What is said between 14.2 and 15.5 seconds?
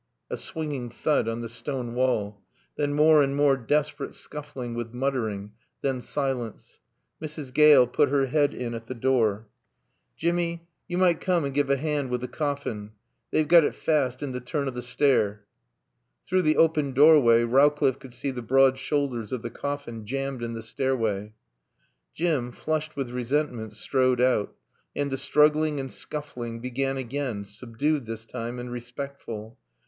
in t' turn o' t' stair."